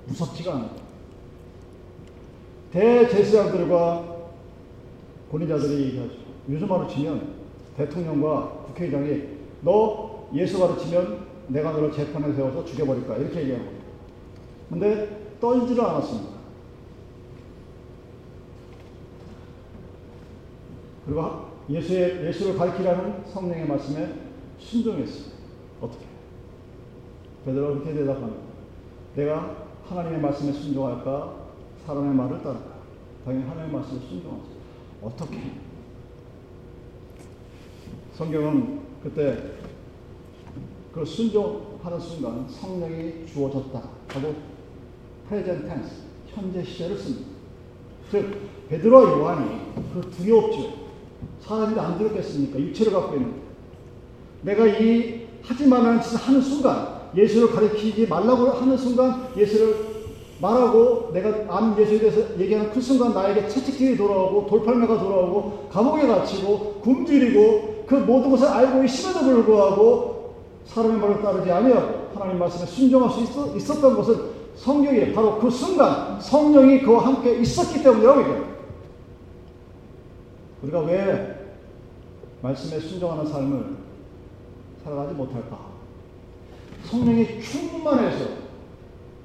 [0.06, 0.70] 무섭지가 않아요.
[2.72, 4.17] 대제사장들과
[5.30, 6.12] 권위자들이 얘기하죠.
[6.48, 7.34] 요즘 말로 치면
[7.76, 9.22] 대통령과 국회의장이
[9.62, 13.18] 너 예수 가르치면 내가 너를 재판에 세워서 죽여버릴 거야.
[13.18, 13.80] 이렇게 얘기하는 거예요.
[14.68, 16.38] 근데 떨지를 않았습니다.
[21.06, 24.14] 그리고 예수의, 예수를 가르치라는 성령의 말씀에
[24.58, 25.32] 순종했어요.
[25.80, 26.04] 어떻게?
[27.44, 28.42] 베드로가 그렇게 대답합니다.
[29.16, 29.56] 내가
[29.88, 31.34] 하나님의 말씀에 순종할까?
[31.86, 32.78] 사람의 말을 따를까?
[33.24, 34.57] 당연히 하나님의 말씀에 순종하죠.
[35.02, 35.38] 어떻게?
[38.14, 39.38] 성경은 그때
[40.92, 44.34] 그 순종하는 순간 성령이 주어졌다 하고
[45.28, 47.28] present tense, 현재 시제를 씁니다.
[48.10, 50.88] 즉, 베드로와 요한이 그 두렵죠.
[51.40, 52.58] 사람이 안 두렵겠습니까?
[52.58, 53.34] 육체를 갖고 있는.
[54.42, 59.87] 내가 이 하지 말라는 짓을 하는 순간, 예수를 가르치지 말라고 하는 순간, 예수를
[60.40, 66.80] 말하고 내가 암 예수에 대해서 얘기하는 그 순간 나에게 채찍질이 돌아오고 돌팔매가 돌아오고 감옥에 갇히고
[66.82, 70.34] 굶주리고 그 모든 것을 알고 있음에도 불구하고
[70.66, 76.20] 사람의 말을 따르지 아니하고 하나님 말씀에 순종할 수 있었, 있었던 것은 성경에 바로 그 순간
[76.20, 78.48] 성령이 그와 함께 있었기 때문이라고 얘기해요.
[80.62, 81.38] 우리가 왜
[82.42, 83.76] 말씀에 순종하는 삶을
[84.84, 85.58] 살아가지 못할까?
[86.84, 88.47] 성령이 충만해서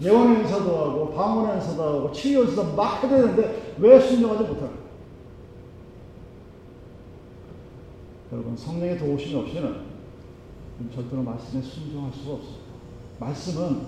[0.02, 4.84] 예언 행사도 하고 방언 행사도 하고 치유 행사도 막 해야 되는데 왜 순종하지 못할까?
[8.32, 9.94] 여러분 성령의 도우심이 없이는
[10.94, 12.56] 절대로 말씀에 순종할 수가 없어요.
[13.20, 13.82] 말씀은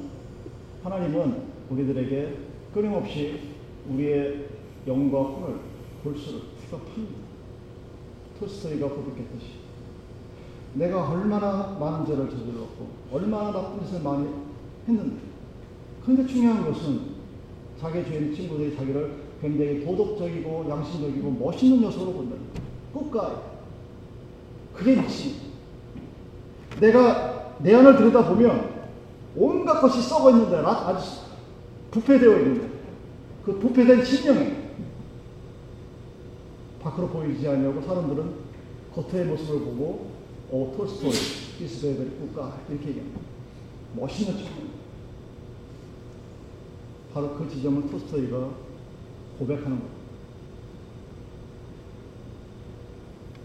[0.84, 2.38] 하나님은 우리들에게
[2.74, 3.56] 끊임없이
[3.90, 4.48] 우리의
[4.88, 5.60] 영과 혼을
[6.04, 7.26] 볼수록 픽업합니다.
[8.40, 9.66] 토스토이가 고백했듯이
[10.76, 14.28] 내가 얼마나 많은 죄를 저질렀고 얼마나 나쁜 짓을 많이
[14.88, 15.35] 했는데
[16.06, 17.16] 그런데 중요한 것은
[17.82, 22.38] 자기 죄인 친구들이 자기를 굉장히 도덕적이고 양심적이고 멋있는 녀석으로 거예요.
[22.94, 23.36] 끝까지.
[24.74, 25.34] 그게 미친.
[26.80, 28.76] 내가 내 안을 들여다보면
[29.36, 31.22] 온갖 것이 썩어 있는데 아주
[31.92, 32.70] 부패되어 있는데
[33.44, 34.66] 그 부패된 심령에
[36.82, 38.46] 밖으로 보이지 않냐고 사람들은
[38.94, 40.12] 겉의 모습을 보고
[40.52, 41.12] 어 톨스토이,
[41.58, 43.20] 피스베베리 국가 이렇게 얘기합니다.
[43.96, 44.75] 멋있는 척.
[47.16, 48.50] 바로 그 지점을 톨스토이가
[49.40, 49.96] 고백하는 거예요.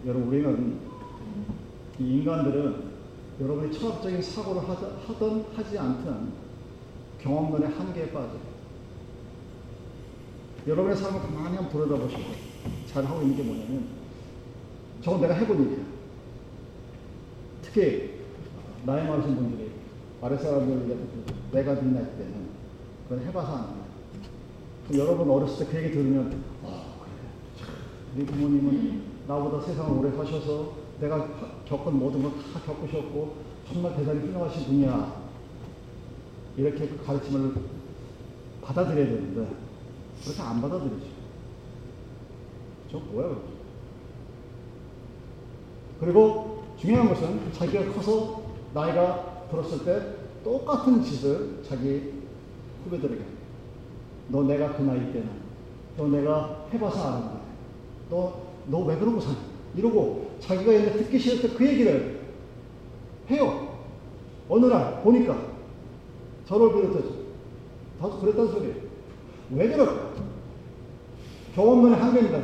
[0.07, 0.79] 여러분 우리는
[1.97, 2.91] 이 인간들은
[3.39, 6.33] 여러분이 철학적인 사고를 하든 하지 않든
[7.21, 8.41] 경험론의 한계에 빠져요.
[10.67, 12.23] 여러분의 삶을 가만히 한번 돌아다보시고
[12.87, 13.87] 잘 하고 있는 게 뭐냐면
[15.01, 15.85] 저건 내가 해본 일이야.
[17.61, 18.19] 특히
[18.85, 19.71] 나이 많으신 분들이
[20.21, 20.89] 아랫사람들
[21.53, 22.40] 내가 네 나이 때는
[23.11, 23.81] 그건 해봐서 안 돼.
[24.87, 27.11] 그럼 여러분 어렸을 때 그 얘기 들으면 아 그래
[27.59, 27.67] 참,
[28.15, 30.71] 우리 부모님은 나보다 세상을 오래 사셔서
[31.01, 31.27] 내가
[31.65, 33.35] 겪은 모든 걸 다 겪으셨고
[33.67, 35.23] 정말 대단히 훌륭하신 분이야
[36.55, 37.53] 이렇게 그 가르침을
[38.61, 39.55] 받아들여야 되는데
[40.23, 41.05] 그렇게 안 받아들이죠.
[42.89, 43.41] 저 뭐야 그거.
[45.99, 48.41] 그리고 중요한 것은 자기가 커서
[48.73, 52.20] 나이가 들었을 때 똑같은 짓을 자기
[52.85, 53.21] 후배들에게
[54.29, 55.29] 너 내가 그 나이 때는
[55.97, 57.35] 너 내가 해봐서 아는데
[58.09, 59.37] 너너 왜 그러고 사냐
[59.75, 62.19] 이러고 자기가 이제 듣기 때그 얘기를
[63.29, 63.77] 해요.
[64.49, 65.37] 어느 날 보니까
[66.45, 67.09] 저를 비롯해서
[67.99, 68.75] 다소 그랬다는 소리예요.
[69.51, 70.11] 왜 그럴까?
[71.55, 72.39] 경험론의 한계입니다.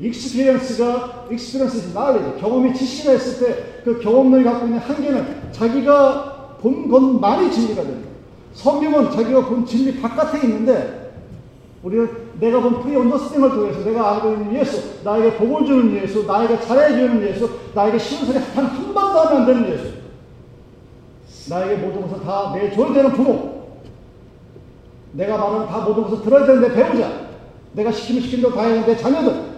[0.00, 7.52] experience가 experience 낳을 경험이 지식이라 했을 때 그 경험론이 갖고 있는 한계는 자기가 본 것만이
[7.52, 8.08] 진리가 됩니다.
[8.54, 11.12] 성경은 자기가 본 진리 바깥에 있는데
[11.82, 12.08] 우리는
[12.40, 17.50] 내가 본 pre-understanding을 통해서 내가 알고 있는 예수, 나에게 복을 주는 예수, 나에게 잘해주는 예수,
[17.74, 19.92] 나에게 소리 한 한마디도 하면 안 되는 예수,
[21.50, 23.78] 나에게 모든 것을 다 내줘야 되는 부모,
[25.12, 27.28] 내가 말하는 다 모든 것을 들어야 되는 내 배우자,
[27.74, 29.54] 내가 시키면 시킨 대로 다 해야 내 자녀들.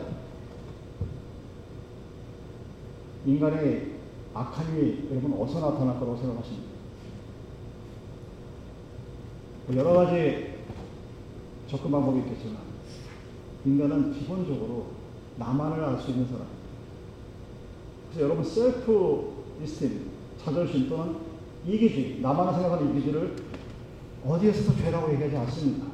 [3.27, 3.87] 인간의
[4.35, 6.77] 악한 힘이 여러분 어디서 나타날 거라고 생각하십니까?
[9.67, 10.55] 뭐 여러 가지
[11.69, 12.59] 접근 방법이 있겠지만
[13.65, 14.87] 인간은 기본적으로
[15.39, 16.47] 나만을 알 수 있는 사람.
[18.09, 20.11] 그래서 여러분 self-esteem,
[20.43, 21.17] 자존심 또는
[21.67, 23.37] 이기주의, 나만을 생각하는 이기주의를
[24.25, 25.87] 어디에서도 죄라고 얘기하지 않습니다.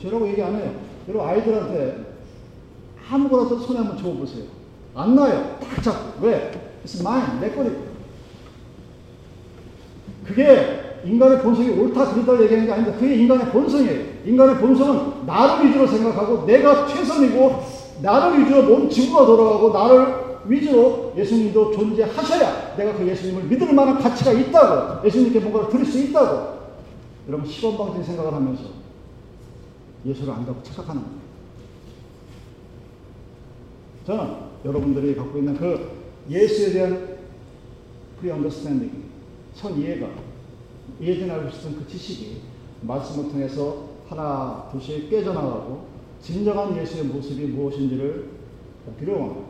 [0.00, 0.80] 죄라고 얘기 안 해요.
[1.08, 2.12] 여러분 아이들한테
[3.10, 4.44] 아무거나 손에 한번 줘보세요.
[4.94, 5.58] 안 나요.
[5.60, 6.24] 딱 잡고.
[6.24, 6.50] 왜?
[6.84, 7.40] It's mine.
[7.40, 7.91] 내 거니까.
[10.34, 14.04] 그게 인간의 본성이 옳다 그르다 얘기하는 게 아닌데 그게 인간의 본성이에요.
[14.24, 17.62] 인간의 본성은 나를 위주로 생각하고 내가 최선이고
[18.02, 24.32] 나를 위주로 온 지구가 돌아가고 나를 위주로 예수님도 존재하셔야 내가 그 예수님을 믿을 만한 가치가
[24.32, 26.62] 있다고 예수님께 뭔가를 드릴 수 있다고
[27.28, 28.64] 여러분 시건방진 생각을 하면서
[30.04, 31.22] 예수를 안다고 착각하는 거예요.
[34.06, 35.90] 저는 여러분들이 갖고 있는 그
[36.28, 37.18] 예수에 대한
[38.20, 39.11] pre-understanding,
[39.54, 40.08] 선 이해가
[41.00, 42.40] 예전에 알고 있었던 그 지식이
[42.82, 45.86] 말씀을 통해서 하나 둘씩 깨져나가고
[46.20, 48.28] 진정한 예수의 모습이 무엇인지를
[48.86, 49.40] 보기로 합니다.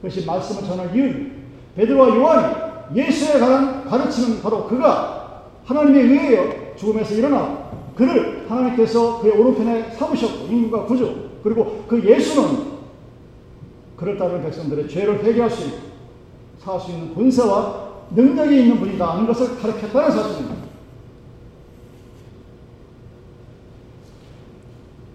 [0.00, 1.30] 그것이 말씀을 전할 이유
[1.76, 2.68] 베드로와 요한이
[3.00, 10.84] 예수에 관한 가르치는 바로 그가 하나님에 의하여 죽음에서 일어나 그를 하나님께서 그의 오른편에 삼으셨고 인구가
[10.86, 12.78] 구주 그리고 그 예수는
[13.96, 15.88] 그를 따르는 백성들의 죄를 회개할 수 있고
[16.58, 20.68] 살 수 있는 권세와 능력이 있는 분이다 하는 것을 가르쳤다는 사실입니다.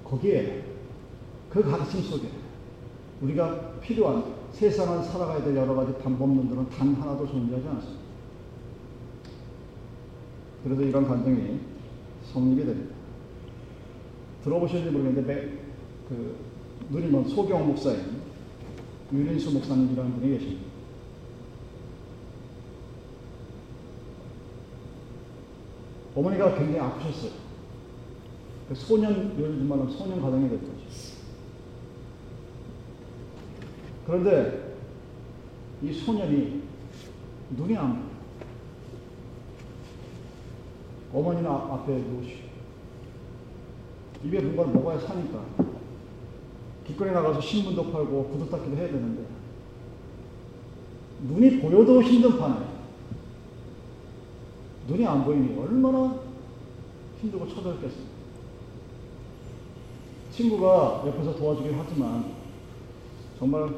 [0.03, 0.63] 거기에
[1.49, 2.29] 그 가르침 속에
[3.21, 8.03] 우리가 필요한 세상을 살아가야 될 여러 가지 방법론들은 단 하나도 존재하지 않습니다.
[10.63, 11.59] 그래서 이런 간증이
[12.31, 12.95] 성립이 됩니다.
[14.43, 18.21] 들어보셨는지 모르겠는데 매, 그먼 소경 목사님
[19.11, 20.62] 윤인수 목사님이라는 분이 계십니다.
[26.15, 27.31] 어머니가 굉장히 아프셨어요.
[28.69, 30.67] 그 소년, 요즘 말하면 소년 가정이 됐죠.
[34.05, 34.75] 그런데
[35.81, 36.61] 이 소년이
[37.57, 38.13] 눈이 안 보여요.
[41.13, 42.43] 어머니는 앞에 누우시고
[44.25, 45.45] 입에 뭔가를 먹어야 사니까
[46.87, 49.23] 길거리 나가서 신문도 팔고 구두 닦기도 해야 되는데
[51.27, 52.72] 눈이 보여도 힘든 판에
[54.87, 56.19] 눈이 안 보이니 얼마나
[57.21, 58.13] 힘들고 처절했겠습니까?
[60.31, 62.33] 친구가 옆에서 도와주긴 하지만
[63.39, 63.69] 정말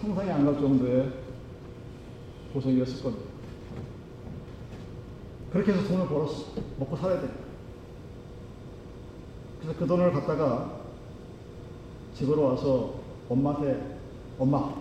[0.00, 1.12] 상상이 안 갈 정도의
[2.52, 3.26] 고생이었을 겁니다.
[5.52, 6.46] 그렇게 해서 돈을 벌었어.
[6.78, 7.28] 먹고 살아야 돼.
[9.60, 10.80] 그래서 그 돈을 갖다가
[12.14, 12.94] 집으로 와서
[13.28, 13.98] 엄마한테
[14.38, 14.74] 엄마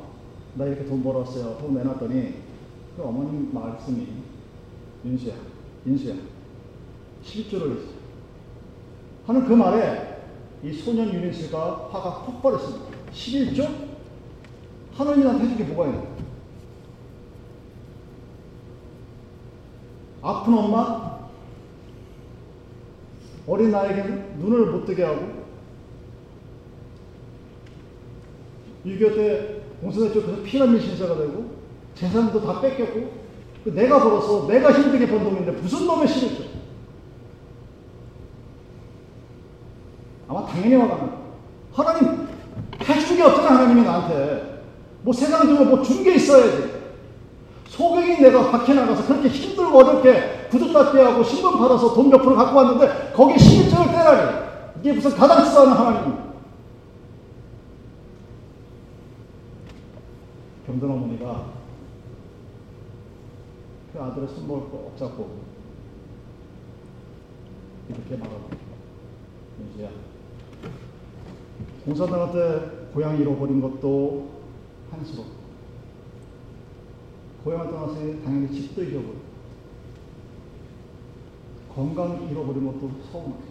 [0.56, 2.36] 나 이렇게 돈 벌었어요 하고 내놨더니
[2.96, 4.08] 그 어머님 말씀이
[5.06, 5.34] 윤수야
[5.86, 6.16] 윤수야.
[7.24, 7.90] 11조를 했어.
[9.28, 10.22] 하는 그 말에
[10.64, 12.86] 이 소년 씨가 화가 폭발했습니다.
[13.12, 13.86] 11조?
[14.94, 16.04] 하나님한테 해줄 게 뭐가 있나?
[20.22, 21.30] 아픈 엄마?
[23.48, 24.04] 어린 나에게
[24.40, 25.46] 눈을 못 뜨게 하고
[28.86, 31.56] 6.25때 공산당 쪽에서 피라미 신사가 되고
[31.94, 33.15] 재산도 다 뺏겼고 그
[33.66, 36.44] 내가 벌어서 내가 힘들게 번 돈인데 무슨 놈의 실이죠?
[40.28, 41.16] 아마 당연히 화가 나.
[41.74, 42.28] 하나님
[42.88, 44.62] 해준 게 없잖아 하나님이 나한테
[45.02, 46.76] 뭐 세상적으로 뭐준 게 있어야지.
[47.68, 52.58] 소경이 내가 밖에 나가서 그렇게 힘들고 어렵게 구두다 떼하고 신문 팔아서 돈 몇 프로 갖고
[52.58, 54.46] 왔는데 거기에 11점을 떼라니.
[54.80, 56.18] 이게 무슨 가당치도 않은 하나님.
[60.68, 61.55] 병든 어머니가
[63.96, 65.40] 그 아들의 손목을 꼭 잡고
[67.88, 68.50] 이렇게 말하고
[69.74, 69.90] 이제야.
[71.86, 74.32] 공사당한테 고향 잃어버린 것도
[74.92, 75.32] 한스럽고
[77.46, 79.22] 고향을 떠나서 당연히 집도 잃어버리고
[81.74, 83.44] 건강 잃어버린 것도 서운하고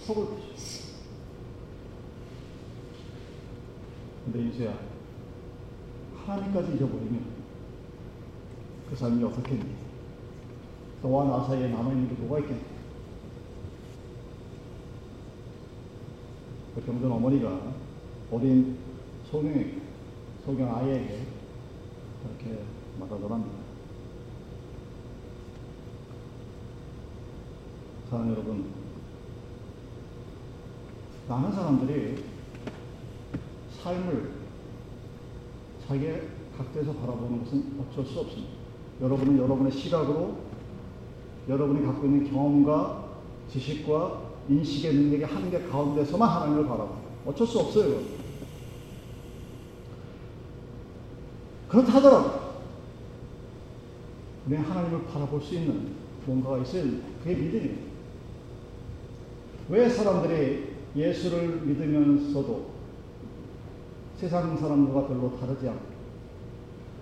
[0.00, 0.88] 속을 푸죠.
[4.24, 4.76] 근데 이제야
[6.26, 7.37] 하나님까지 잃어버리면
[8.88, 9.76] 그 삶이 어떻겠니?
[11.02, 12.62] 너와 나 사이에 남아있는 게 뭐가 있겠니?
[16.74, 17.74] 그 병든 어머니가
[18.30, 18.78] 어린
[19.30, 19.82] 소경에게,
[20.44, 21.26] 소경 아이에게
[22.22, 22.64] 그렇게
[22.98, 23.58] 말하더랍니다.
[28.08, 28.72] 사랑 여러분,
[31.28, 32.24] 많은 사람들이
[33.82, 34.32] 삶을
[35.86, 38.67] 자기의 각도에서 바라보는 것은 어쩔 수 없습니다.
[39.00, 40.36] 여러분은 여러분의 시각으로
[41.48, 43.08] 여러분이 갖고 있는 경험과
[43.50, 47.00] 지식과 인식의 능력의 한계 가운데서만 하나님을 바라봐요.
[47.26, 48.00] 어쩔 수 없어요.
[51.68, 52.48] 그렇다 하더라도
[54.46, 55.92] 우리는 하나님을 바라볼 수 있는
[56.26, 56.84] 뭔가가 있어야.
[57.22, 57.88] 그게 믿음이에요.
[59.68, 62.70] 왜 사람들이 예수를 믿으면서도
[64.16, 65.86] 세상 사람들과 별로 다르지 않고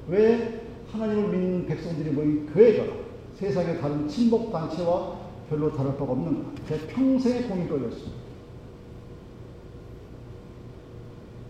[0.08, 2.92] 왜 하나님을 믿는 백성들이 모인 교회가
[3.36, 5.18] 세상의 다른 친목 단체와
[5.48, 6.50] 별로 다를 바가 없는가?
[6.66, 8.26] 제 평생의 고민거리였습니다.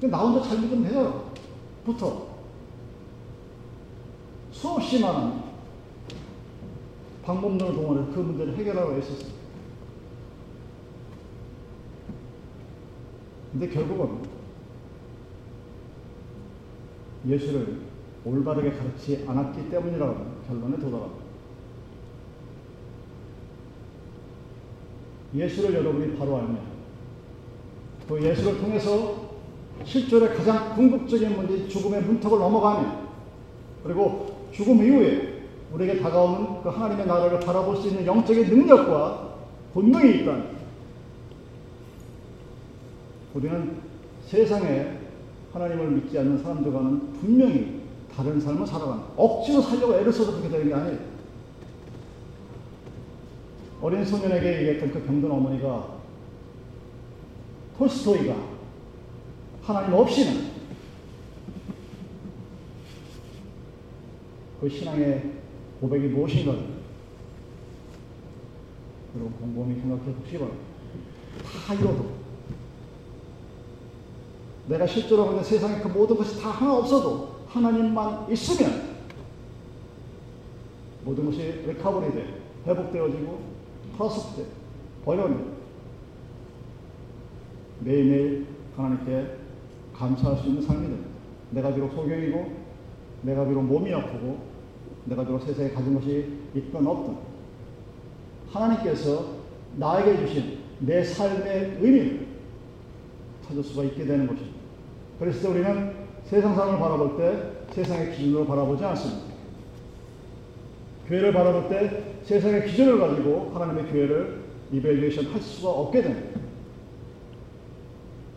[0.02, 1.32] 나 혼자 잘 믿으면 돼요.
[1.84, 2.26] 부터
[4.52, 5.40] 수없이 많은
[7.22, 9.36] 방법론을 동원해서 그 문제를 해결하고 애썼습니다.
[13.52, 14.18] 근데 결국은
[17.26, 17.85] 예수를
[18.26, 20.16] 올바르게 가르치지 않았기 때문이라고
[20.48, 21.24] 결론에 도달합니다.
[25.34, 26.58] 예수를 여러분이 바로 알면
[28.08, 29.26] 또 예수를 통해서
[29.84, 33.06] 실존의 가장 궁극적인 문제 죽음의 문턱을 넘어가면
[33.84, 39.36] 그리고 죽음 이후에 우리에게 다가오는 그 하나님의 나라를 바라볼 수 있는 영적인 능력과
[39.74, 40.56] 본능이 있다는
[43.34, 43.76] 우리는
[44.24, 44.98] 세상에
[45.52, 47.75] 하나님을 믿지 않는 사람들과는 분명히
[48.16, 50.98] 다른 삶을 살아가는 억지로 살려고 애를 써서 그렇게 되는 게 아니에요.
[53.82, 55.96] 어린 소년에게 얘기했던 그 병든 어머니가
[57.76, 58.34] 톨스토이가
[59.62, 60.50] 하나님 없이는
[64.60, 65.32] 그 신앙의
[65.82, 66.76] 고백이 무엇인가를
[69.14, 70.66] 여러분 곰곰이 생각해 보시기 바랍니다.
[71.66, 72.16] 다 이뤄도
[74.68, 78.96] 내가 실제로 보는 세상의 그 모든 것이 다 하나 없어도 하나님만 있으면
[81.04, 82.26] 모든 것이 recovery 돼
[82.66, 83.40] 회복되어지고
[83.96, 84.46] prosper 돼
[85.04, 85.36] 번영이
[87.80, 88.46] 매일매일
[88.76, 89.36] 하나님께
[89.94, 91.08] 감사할 수 있는 삶이 됩니다.
[91.50, 92.66] 내가 비록 소경이고
[93.22, 94.38] 내가 비록 몸이 아프고
[95.06, 97.16] 내가 비록 세상에 가진 것이 있든 없든
[98.52, 99.36] 하나님께서
[99.76, 102.26] 나에게 주신 내 삶의 의미를
[103.46, 104.56] 찾을 수가 있게 되는 것입니다.
[105.18, 105.95] 그래서 우리는
[106.28, 109.22] 세상 사람을 바라볼 때 세상의 기준으로 바라보지 않습니다.
[111.08, 116.40] 교회를 바라볼 때 세상의 기준을 가지고 하나님의 교회를 이벨리에이션 할 수가 없게 됩니다.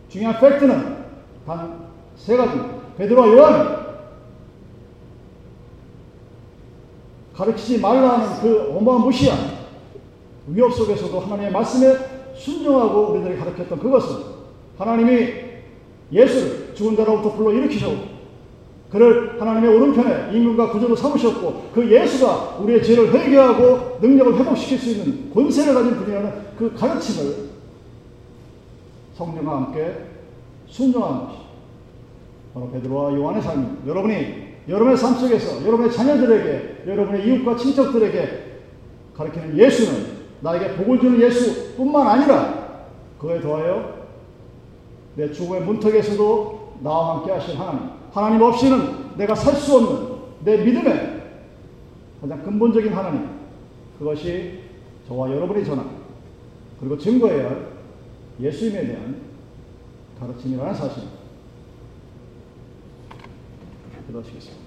[0.10, 1.06] 중요한 팩트는
[1.46, 2.60] 단 세 가지.
[2.98, 3.80] 베드로와 요한이
[7.34, 9.38] 가르치지 말라는 그 어마무시한
[10.48, 11.96] 위협 속에서도 하나님의 말씀에
[12.36, 14.18] 순종하고 우리들이 가르쳤던 그것은
[14.78, 15.34] 하나님이
[16.12, 18.20] 예수를 죽은 자로부터 불러 일으키셨고
[18.90, 25.32] 그를 하나님의 오른편에 임금과 구주로 삼으셨고 그 예수가 우리의 죄를 회개하고 능력을 회복시킬 수 있는
[25.34, 27.50] 권세를 가진 분이라는 그 가르침을
[29.16, 29.94] 성령과 함께
[30.68, 31.38] 순종하는 것이
[32.54, 33.88] 바로 베드로와 요한의 삶입니다.
[33.88, 38.46] 여러분이 여러분의 삶 속에서 여러분의 자녀들에게 여러분의 이웃과 친척들에게
[39.14, 42.88] 가르치는 예수는 나에게 복을 주는 예수뿐만 아니라
[43.20, 44.00] 그에 더하여
[45.16, 47.90] 내 죽음의 문턱에서도 나와 함께 하신 하나님.
[48.12, 51.22] 하나님 없이는 내가 살 수 없는 내 믿음의
[52.22, 53.30] 가장 근본적인 하나님.
[53.98, 54.64] 그것이
[55.08, 55.90] 저와 여러분이 전한
[56.80, 57.68] 그리고 증거해야 할
[58.40, 59.22] 예수님에 대한
[60.20, 61.04] 가르침이라는 사실.
[64.08, 64.60] 기도하시겠습니다.